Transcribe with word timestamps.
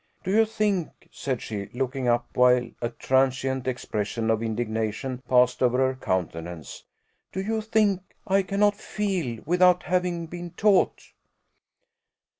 Do 0.23 0.31
you 0.31 0.45
think," 0.45 0.89
said 1.11 1.43
she, 1.43 1.67
looking 1.73 2.07
up, 2.07 2.25
while 2.35 2.71
a 2.81 2.89
transient 2.89 3.67
expression 3.67 4.31
of 4.31 4.41
indignation 4.41 5.21
passed 5.29 5.61
over 5.61 5.77
her 5.77 5.93
countenance, 5.93 6.85
"do 7.31 7.39
you 7.39 7.61
think 7.61 8.01
I 8.25 8.41
cannot 8.41 8.73
feel 8.75 9.43
without 9.45 9.83
having 9.83 10.25
been 10.25 10.53
taught?" 10.57 11.03